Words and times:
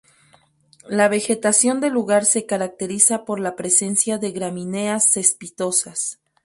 La 0.87 1.09
vegetación 1.09 1.79
del 1.79 1.93
lugar 1.93 2.25
se 2.25 2.47
caracteriza 2.47 3.23
por 3.23 3.39
la 3.39 3.55
presencia 3.55 4.17
de 4.17 4.31
gramíneas 4.31 5.11
cespitosas. 5.11 6.17